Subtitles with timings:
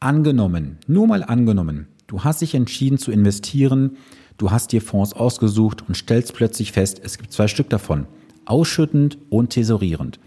[0.00, 3.96] Angenommen, nur mal angenommen, du hast dich entschieden zu investieren,
[4.36, 8.06] du hast dir Fonds ausgesucht und stellst plötzlich fest, es gibt zwei Stück davon,
[8.44, 10.20] ausschüttend und tesorierend.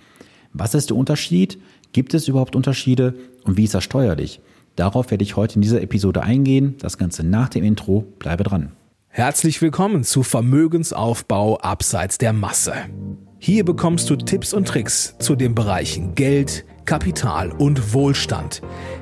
[0.52, 1.57] Was ist der Unterschied?
[1.94, 3.13] Gibt es überhaupt Unterschiede
[3.46, 4.42] und wie ist das steuerlich?
[4.76, 6.76] Darauf werde ich heute in dieser Episode eingehen.
[6.79, 8.01] Das Ganze nach dem Intro.
[8.19, 8.74] Bleibe dran.
[9.08, 12.74] Herzlich willkommen zu Vermögensaufbau abseits der Masse.
[13.40, 18.62] Hier bekommst du Tipps und Tricks zu den Bereichen Geld, Kapital und Wohlstand.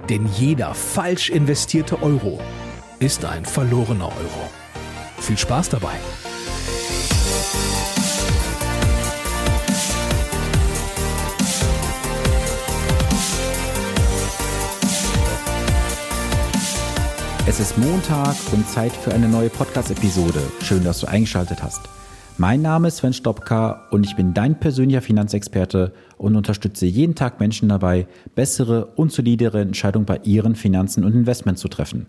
[0.10, 2.40] Denn jeder falsch investierte Euro
[3.00, 4.50] ist ein verlorener Euro.
[5.20, 5.96] Viel Spaß dabei!
[17.50, 20.40] Es ist Montag und Zeit für eine neue Podcast-Episode.
[20.62, 21.82] Schön, dass du eingeschaltet hast.
[22.42, 27.42] Mein Name ist Sven Stopka und ich bin dein persönlicher Finanzexperte und unterstütze jeden Tag
[27.42, 32.06] Menschen dabei, bessere und solidere Entscheidungen bei ihren Finanzen und Investments zu treffen.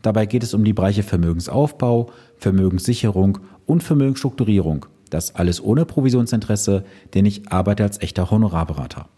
[0.00, 4.86] Dabei geht es um die Bereiche Vermögensaufbau, Vermögenssicherung und Vermögensstrukturierung.
[5.10, 9.08] Das alles ohne Provisionsinteresse, denn ich arbeite als echter Honorarberater.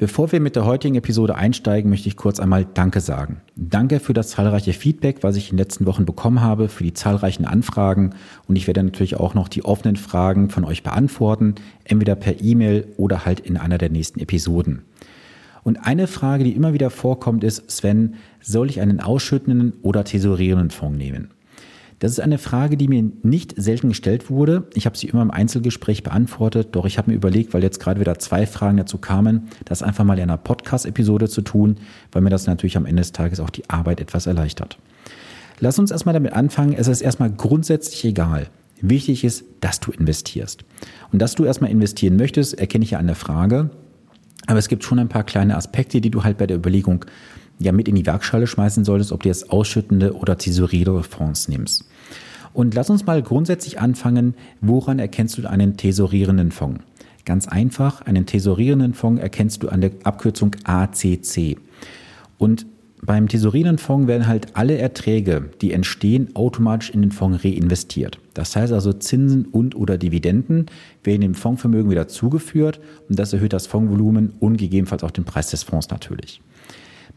[0.00, 3.40] Bevor wir mit der heutigen Episode einsteigen, möchte ich kurz einmal Danke sagen.
[3.56, 6.94] Danke für das zahlreiche Feedback, was ich in den letzten Wochen bekommen habe, für die
[6.94, 8.14] zahlreichen Anfragen
[8.46, 12.86] und ich werde natürlich auch noch die offenen Fragen von euch beantworten, entweder per E-Mail
[12.96, 14.84] oder halt in einer der nächsten Episoden.
[15.64, 20.70] Und eine Frage, die immer wieder vorkommt, ist, Sven, soll ich einen ausschüttenden oder tesorierenden
[20.70, 21.32] Fonds nehmen?
[21.98, 24.68] Das ist eine Frage, die mir nicht selten gestellt wurde.
[24.74, 28.00] Ich habe sie immer im Einzelgespräch beantwortet, doch ich habe mir überlegt, weil jetzt gerade
[28.00, 31.78] wieder zwei Fragen dazu kamen, das einfach mal in einer Podcast-Episode zu tun,
[32.12, 34.78] weil mir das natürlich am Ende des Tages auch die Arbeit etwas erleichtert.
[35.58, 36.74] Lass uns erstmal damit anfangen.
[36.74, 38.48] Es ist erstmal grundsätzlich egal.
[38.80, 40.64] Wichtig ist, dass du investierst.
[41.10, 43.70] Und dass du erstmal investieren möchtest, erkenne ich ja an der Frage.
[44.46, 47.04] Aber es gibt schon ein paar kleine Aspekte, die du halt bei der Überlegung
[47.58, 51.84] ja mit in die Werkschale schmeißen solltest, ob du jetzt ausschüttende oder tesorierende Fonds nimmst.
[52.52, 56.80] Und lass uns mal grundsätzlich anfangen, woran erkennst du einen tesorierenden Fonds?
[57.24, 61.58] Ganz einfach, einen tesorierenden Fonds erkennst du an der Abkürzung ACC.
[62.38, 62.66] Und
[63.02, 68.18] beim tesorierenden Fonds werden halt alle Erträge, die entstehen, automatisch in den Fonds reinvestiert.
[68.34, 70.66] Das heißt also Zinsen und oder Dividenden
[71.04, 75.50] werden dem Fondsvermögen wieder zugeführt und das erhöht das Fondsvolumen und gegebenenfalls auch den Preis
[75.50, 76.40] des Fonds natürlich.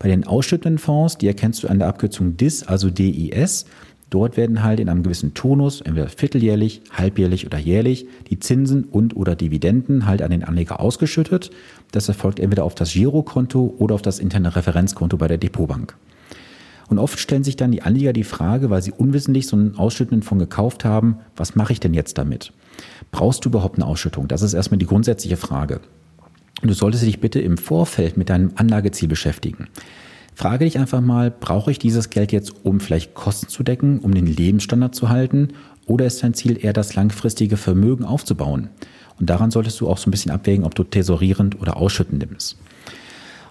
[0.01, 3.65] Bei den ausschüttenden Fonds, die erkennst du an der Abkürzung DIS, also DIS.
[4.09, 9.15] Dort werden halt in einem gewissen Tonus, entweder vierteljährlich, halbjährlich oder jährlich, die Zinsen und
[9.15, 11.51] oder Dividenden halt an den Anleger ausgeschüttet.
[11.91, 15.95] Das erfolgt entweder auf das Girokonto oder auf das interne Referenzkonto bei der Depotbank.
[16.89, 20.23] Und oft stellen sich dann die Anleger die Frage, weil sie unwissentlich so einen ausschüttenden
[20.23, 22.53] Fonds gekauft haben, was mache ich denn jetzt damit?
[23.11, 24.27] Brauchst du überhaupt eine Ausschüttung?
[24.27, 25.79] Das ist erstmal die grundsätzliche Frage.
[26.61, 29.67] Du solltest dich bitte im Vorfeld mit deinem Anlageziel beschäftigen.
[30.35, 34.13] Frage dich einfach mal, brauche ich dieses Geld jetzt, um vielleicht Kosten zu decken, um
[34.13, 35.49] den Lebensstandard zu halten?
[35.85, 38.69] Oder ist dein Ziel eher das langfristige Vermögen aufzubauen?
[39.19, 42.57] Und daran solltest du auch so ein bisschen abwägen, ob du tesorierend oder ausschüttend nimmst.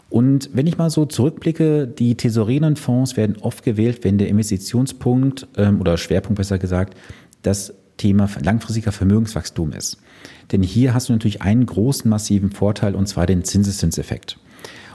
[0.09, 5.47] Und wenn ich mal so zurückblicke, die tesorierenden Fonds werden oft gewählt, wenn der Investitionspunkt
[5.56, 6.97] ähm, oder Schwerpunkt besser gesagt
[7.43, 9.99] das Thema langfristiger Vermögenswachstum ist.
[10.53, 14.38] Denn hier hast du natürlich einen großen massiven Vorteil und zwar den Zinseszinseffekt.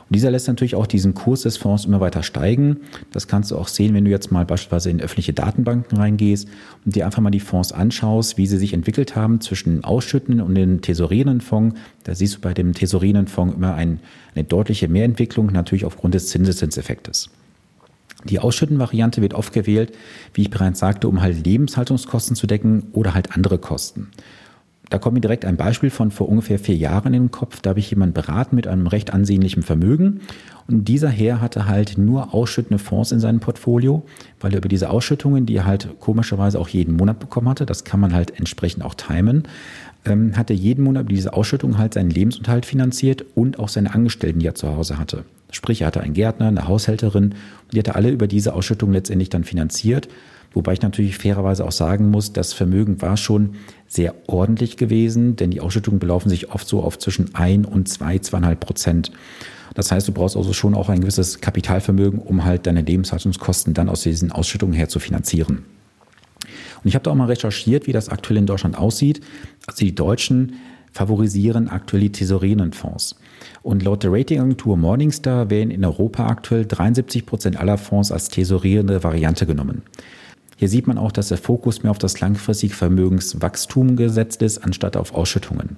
[0.10, 2.78] Und dieser lässt natürlich auch diesen Kurs des Fonds immer weiter steigen.
[3.12, 6.48] Das kannst du auch sehen, wenn du jetzt mal beispielsweise in öffentliche Datenbanken reingehst
[6.84, 10.46] und dir einfach mal die Fonds anschaust, wie sie sich entwickelt haben zwischen den ausschüttenden
[10.46, 11.80] und den tesorierenden Fonds.
[12.04, 14.00] Da siehst du bei dem tesorierenden Fonds immer ein,
[14.36, 17.30] eine deutliche Mehrentwicklung, natürlich aufgrund des Zinseszinseffektes.
[18.26, 19.96] Die Ausschüttenvariante wird oft gewählt,
[20.34, 24.10] wie ich bereits sagte, um halt Lebenshaltungskosten zu decken oder halt andere Kosten.
[24.90, 27.60] Da kommt mir direkt ein Beispiel von vor ungefähr vier Jahren in den Kopf.
[27.62, 30.22] Da habe ich jemanden beraten mit einem recht ansehnlichen Vermögen.
[30.68, 34.04] Und dieser Herr hatte halt nur ausschüttende Fonds in seinem Portfolio,
[34.40, 37.84] weil er über diese Ausschüttungen, die er halt komischerweise auch jeden Monat bekommen hatte, das
[37.84, 39.44] kann man halt entsprechend auch timen,
[40.06, 44.40] ähm, hatte jeden Monat über diese Ausschüttung halt seinen Lebensunterhalt finanziert und auch seine Angestellten,
[44.40, 45.24] die er zu Hause hatte.
[45.56, 49.30] Sprich, er hatte einen Gärtner, eine Haushälterin und die hatte alle über diese Ausschüttung letztendlich
[49.30, 50.10] dann finanziert.
[50.54, 53.56] Wobei ich natürlich fairerweise auch sagen muss, das Vermögen war schon
[53.88, 58.20] sehr ordentlich gewesen, denn die Ausschüttungen belaufen sich oft so auf zwischen ein und zwei,
[58.20, 59.14] zweieinhalb Prozent.
[59.76, 63.88] Das heißt, du brauchst also schon auch ein gewisses Kapitalvermögen, um halt deine Lebenshaltungskosten dann
[63.88, 65.64] aus diesen Ausschüttungen her zu finanzieren.
[66.84, 69.22] Und ich habe da auch mal recherchiert, wie das aktuell in Deutschland aussieht.
[69.68, 70.56] Also die Deutschen
[70.96, 73.18] favorisieren aktuell die tesorierenden Fonds.
[73.64, 79.04] Und laut der Ratingagentur Morningstar werden in Europa aktuell 73 Prozent aller Fonds als tesorierende
[79.04, 79.82] Variante genommen.
[80.56, 84.96] Hier sieht man auch, dass der Fokus mehr auf das langfristige Vermögenswachstum gesetzt ist, anstatt
[84.96, 85.76] auf Ausschüttungen.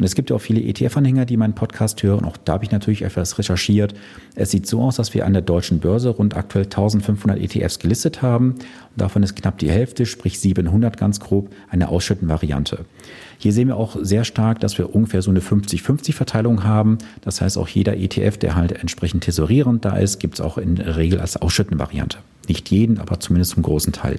[0.00, 2.24] Und es gibt ja auch viele ETF-Anhänger, die meinen Podcast hören.
[2.24, 3.92] Auch da habe ich natürlich etwas recherchiert.
[4.34, 8.22] Es sieht so aus, dass wir an der deutschen Börse rund aktuell 1500 ETFs gelistet
[8.22, 8.52] haben.
[8.52, 8.62] Und
[8.96, 12.86] davon ist knapp die Hälfte, sprich 700 ganz grob, eine ausschüttende Variante.
[13.36, 16.96] Hier sehen wir auch sehr stark, dass wir ungefähr so eine 50-50-Verteilung haben.
[17.20, 20.76] Das heißt, auch jeder ETF, der halt entsprechend tesorierend da ist, gibt es auch in
[20.76, 22.16] der Regel als ausschüttende Variante.
[22.48, 24.18] Nicht jeden, aber zumindest zum großen Teil.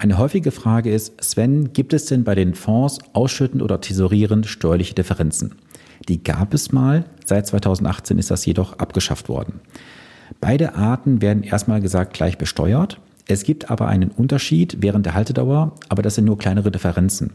[0.00, 4.94] Eine häufige Frage ist, Sven, gibt es denn bei den Fonds ausschüttend oder tesorierend steuerliche
[4.94, 5.56] Differenzen?
[6.08, 9.60] Die gab es mal, seit 2018 ist das jedoch abgeschafft worden.
[10.40, 12.98] Beide Arten werden erstmal gesagt gleich besteuert.
[13.30, 17.30] Es gibt aber einen Unterschied während der Haltedauer, aber das sind nur kleinere Differenzen.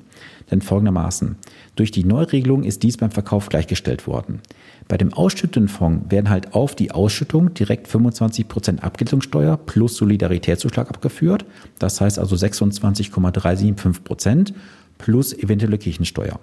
[0.52, 1.38] Denn folgendermaßen,
[1.78, 4.42] durch die Neuregelung ist dies beim Verkauf gleichgestellt worden.
[4.90, 11.46] Bei dem ausschüttenden Fonds werden halt auf die Ausschüttung direkt 25% Abgeltungssteuer plus Solidaritätszuschlag abgeführt.
[11.80, 14.52] Das heißt also 26,375%
[14.98, 16.42] plus eventuelle Kirchensteuer.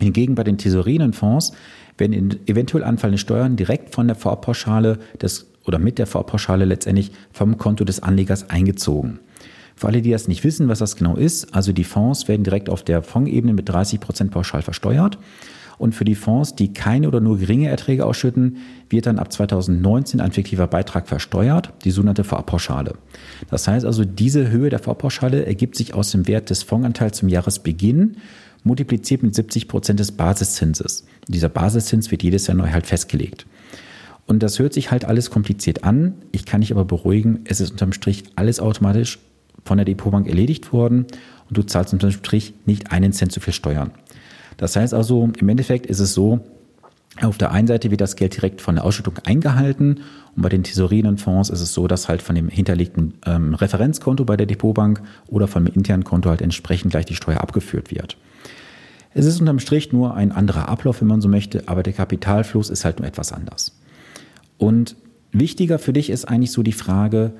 [0.00, 1.52] Hingegen bei den tesorierenden Fonds
[1.96, 7.58] werden eventuell anfallende Steuern direkt von der Vorpauschale des oder mit der Vorpauschale letztendlich vom
[7.58, 9.20] Konto des Anlegers eingezogen.
[9.76, 12.68] Für alle, die das nicht wissen, was das genau ist, also die Fonds werden direkt
[12.68, 15.18] auf der Fondsebene mit 30 Prozent pauschal versteuert.
[15.78, 18.56] Und für die Fonds, die keine oder nur geringe Erträge ausschütten,
[18.90, 22.94] wird dann ab 2019 ein fiktiver Beitrag versteuert, die sogenannte Vorpauschale.
[23.48, 27.28] Das heißt also, diese Höhe der Vorpauschale ergibt sich aus dem Wert des Fondsanteils zum
[27.28, 28.16] Jahresbeginn,
[28.64, 31.04] multipliziert mit 70 Prozent des Basiszinses.
[31.28, 33.46] Dieser Basiszins wird jedes Jahr neu halt festgelegt.
[34.28, 36.14] Und das hört sich halt alles kompliziert an.
[36.32, 39.18] Ich kann dich aber beruhigen, es ist unterm Strich alles automatisch
[39.64, 41.06] von der Depotbank erledigt worden
[41.48, 43.90] und du zahlst unterm Strich nicht einen Cent zu viel Steuern.
[44.58, 46.40] Das heißt also, im Endeffekt ist es so,
[47.22, 50.00] auf der einen Seite wird das Geld direkt von der Ausschüttung eingehalten
[50.36, 54.26] und bei den tesorierenden Fonds ist es so, dass halt von dem hinterlegten ähm, Referenzkonto
[54.26, 58.18] bei der Depotbank oder von dem internen Konto halt entsprechend gleich die Steuer abgeführt wird.
[59.14, 62.68] Es ist unterm Strich nur ein anderer Ablauf, wenn man so möchte, aber der Kapitalfluss
[62.68, 63.72] ist halt nur etwas anders.
[64.58, 64.96] Und
[65.32, 67.32] wichtiger für dich ist eigentlich so die Frage,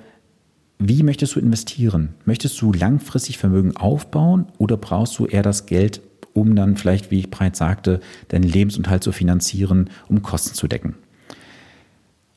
[0.79, 2.15] wie möchtest du investieren?
[2.25, 6.01] Möchtest du langfristig Vermögen aufbauen oder brauchst du eher das Geld,
[6.33, 10.95] um dann vielleicht, wie ich bereits sagte, deinen Lebensunterhalt zu finanzieren, um Kosten zu decken?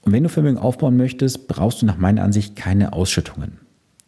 [0.01, 3.59] Und wenn du Vermögen aufbauen möchtest, brauchst du nach meiner Ansicht keine Ausschüttungen.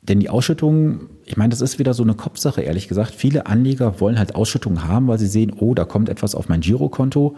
[0.01, 3.13] Denn die Ausschüttungen, ich meine, das ist wieder so eine Kopfsache, ehrlich gesagt.
[3.15, 6.61] Viele Anleger wollen halt Ausschüttungen haben, weil sie sehen, oh, da kommt etwas auf mein
[6.61, 7.35] Girokonto.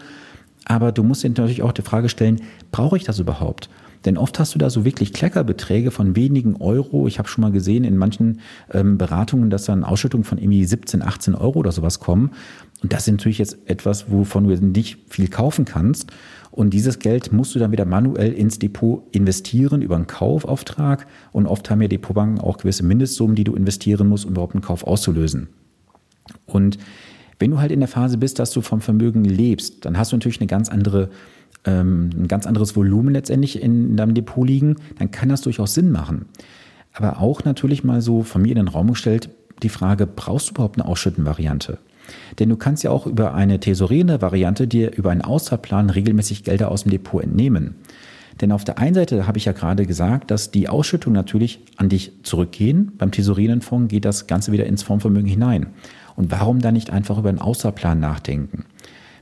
[0.65, 2.41] Aber du musst dir natürlich auch die Frage stellen,
[2.71, 3.69] brauche ich das überhaupt?
[4.06, 7.07] Denn oft hast du da so wirklich Kleckerbeträge von wenigen Euro.
[7.07, 8.39] Ich habe schon mal gesehen in manchen
[8.71, 12.31] ähm, Beratungen, dass dann Ausschüttungen von irgendwie 17, 18 Euro oder sowas kommen.
[12.83, 16.12] Und das ist natürlich jetzt etwas, wovon du nicht viel kaufen kannst.
[16.51, 21.07] Und dieses Geld musst du dann wieder manuell ins Depot investieren über einen Kaufauftrag.
[21.31, 24.62] Und oft haben ja Depotbanken auch gewisse Mindestsummen, die du investieren musst, um überhaupt einen
[24.62, 25.50] Kauf auszulösen.
[26.45, 26.77] Und
[27.39, 30.15] wenn du halt in der Phase bist, dass du vom Vermögen lebst, dann hast du
[30.15, 31.09] natürlich eine ganz andere,
[31.65, 34.75] ähm, ein ganz anderes Volumen letztendlich in deinem Depot liegen.
[34.99, 36.25] Dann kann das durchaus Sinn machen.
[36.93, 39.29] Aber auch natürlich mal so von mir in den Raum gestellt,
[39.63, 41.77] die Frage, brauchst du überhaupt eine Ausschüttenvariante?
[42.39, 46.71] Denn du kannst ja auch über eine tesorierende Variante dir über einen Auszahlplan regelmäßig Gelder
[46.71, 47.75] aus dem Depot entnehmen.
[48.41, 51.89] Denn auf der einen Seite habe ich ja gerade gesagt, dass die Ausschüttungen natürlich an
[51.89, 52.91] dich zurückgehen.
[52.97, 55.67] Beim tesorierenden Fonds geht das Ganze wieder ins Fondsvermögen hinein.
[56.15, 58.65] Und warum dann nicht einfach über einen Außerplan nachdenken?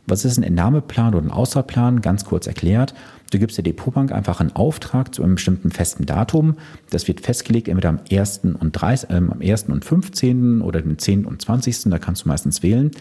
[0.05, 2.01] Was ist ein Entnahmeplan oder ein Außerplan?
[2.01, 2.93] Ganz kurz erklärt.
[3.31, 6.55] Du gibst der Depotbank einfach einen Auftrag zu einem bestimmten festen Datum.
[6.91, 8.41] Das wird festgelegt entweder am 1.
[8.59, 9.63] und, 30, äh, am 1.
[9.69, 10.61] und 15.
[10.61, 11.25] oder dem 10.
[11.25, 11.85] und 20.
[11.85, 12.91] Da kannst du meistens wählen,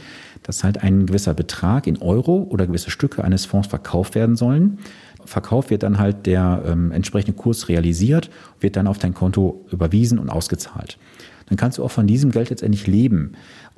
[0.43, 4.79] dass halt ein gewisser Betrag in Euro oder gewisse Stücke eines Fonds verkauft werden sollen.
[5.25, 8.31] Verkauf wird dann halt der ähm, entsprechende Kurs realisiert,
[8.61, 10.99] wird dann auf dein Konto überwiesen und ausgezahlt.
[11.47, 13.33] Dann kannst du auch von diesem Geld letztendlich leben.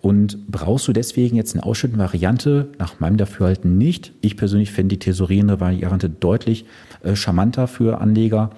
[0.05, 2.69] Und brauchst du deswegen jetzt eine ausschüttende Variante?
[2.79, 4.13] Nach meinem Dafürhalten nicht.
[4.21, 6.67] Ich persönlich fände die tesorierende Variante deutlich
[7.03, 8.51] äh, charmanter für Anleger,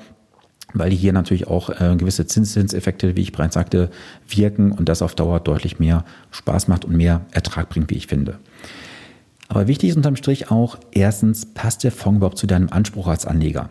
[0.75, 3.91] weil hier natürlich auch äh, gewisse Zinseszinseffekte, wie ich bereits sagte,
[4.29, 8.09] wirken und das auf Dauer deutlich mehr Spaß macht und mehr Ertrag bringt, wie ich
[8.09, 8.41] finde.
[9.47, 13.25] Aber wichtig ist unterm Strich auch, erstens, passt der Fonds überhaupt zu deinem Anspruch als
[13.25, 13.71] Anleger?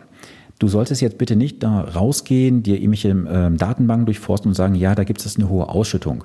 [0.58, 4.94] Du solltest jetzt bitte nicht da rausgehen, dir irgendwelche äh, Datenbanken durchforsten und sagen, ja,
[4.94, 6.24] da gibt es eine hohe Ausschüttung.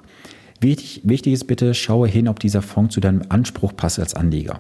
[0.62, 4.60] Wichtig, wichtig ist bitte, schaue hin, ob dieser Fonds zu deinem Anspruch passt als Anleger.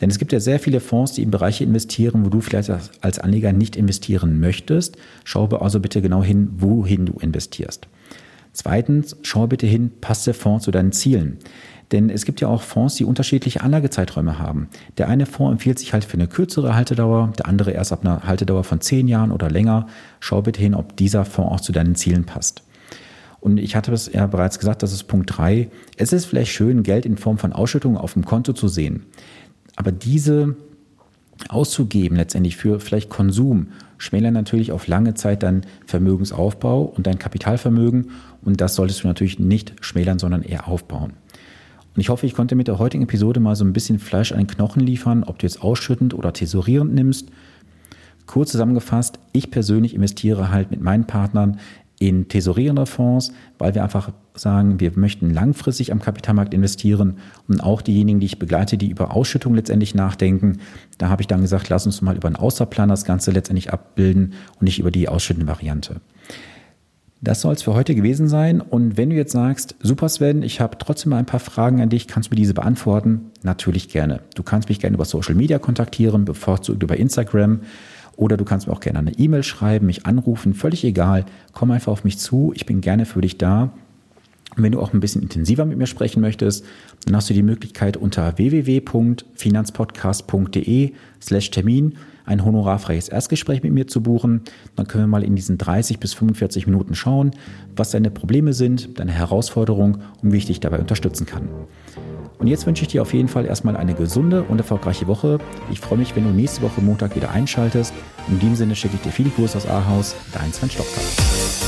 [0.00, 3.18] Denn es gibt ja sehr viele Fonds, die in Bereiche investieren, wo du vielleicht als
[3.18, 4.96] Anleger nicht investieren möchtest.
[5.24, 7.88] Schaue also bitte genau hin, wohin du investierst.
[8.52, 11.38] Zweitens, schaue bitte hin, passt der Fonds zu deinen Zielen.
[11.92, 14.68] Denn es gibt ja auch Fonds, die unterschiedliche Anlagezeiträume haben.
[14.98, 18.24] Der eine Fonds empfiehlt sich halt für eine kürzere Haltedauer, der andere erst ab einer
[18.24, 19.86] Haltedauer von zehn Jahren oder länger.
[20.20, 22.62] Schau bitte hin, ob dieser Fonds auch zu deinen Zielen passt.
[23.40, 25.68] Und ich hatte es ja bereits gesagt, das ist Punkt 3.
[25.96, 29.06] Es ist vielleicht schön, Geld in Form von Ausschüttungen auf dem Konto zu sehen.
[29.76, 30.56] Aber diese
[31.48, 38.10] auszugeben letztendlich für vielleicht Konsum schmälern natürlich auf lange Zeit dein Vermögensaufbau und dein Kapitalvermögen.
[38.42, 41.12] Und das solltest du natürlich nicht schmälern, sondern eher aufbauen.
[41.94, 44.38] Und ich hoffe, ich konnte mit der heutigen Episode mal so ein bisschen Fleisch an
[44.38, 47.30] den Knochen liefern, ob du jetzt ausschüttend oder tesorierend nimmst.
[48.26, 51.58] Kurz zusammengefasst, ich persönlich investiere halt mit meinen Partnern
[51.98, 57.82] in tesorierende Fonds, weil wir einfach sagen, wir möchten langfristig am Kapitalmarkt investieren und auch
[57.82, 60.58] diejenigen, die ich begleite, die über Ausschüttung letztendlich nachdenken.
[60.98, 64.34] Da habe ich dann gesagt, lass uns mal über einen Außerplan das Ganze letztendlich abbilden
[64.60, 66.00] und nicht über die ausschüttende Variante.
[67.20, 68.60] Das soll es für heute gewesen sein.
[68.60, 71.88] Und wenn du jetzt sagst, super Sven, ich habe trotzdem mal ein paar Fragen an
[71.88, 73.32] dich, kannst du mir diese beantworten?
[73.42, 74.20] Natürlich gerne.
[74.36, 77.60] Du kannst mich gerne über Social Media kontaktieren, bevorzugt über Instagram.
[78.18, 81.24] Oder du kannst mir auch gerne eine E-Mail schreiben, mich anrufen, völlig egal.
[81.52, 83.70] Komm einfach auf mich zu, ich bin gerne für dich da.
[84.56, 86.64] Und wenn du auch ein bisschen intensiver mit mir sprechen möchtest,
[87.04, 91.94] dann hast du die Möglichkeit unter www.finanzpodcast.de slash Termin
[92.28, 94.42] ein honorarfreies Erstgespräch mit mir zu buchen.
[94.76, 97.32] Dann können wir mal in diesen 30 bis 45 Minuten schauen,
[97.74, 101.48] was deine Probleme sind, deine Herausforderungen und wie ich dich dabei unterstützen kann.
[102.38, 105.38] Und jetzt wünsche ich dir auf jeden Fall erstmal eine gesunde und erfolgreiche Woche.
[105.72, 107.92] Ich freue mich, wenn du nächste Woche Montag wieder einschaltest.
[108.28, 111.67] In diesem Sinne schicke ich dir viele Grüße aus Ahaus, dein Sven Stockkamp.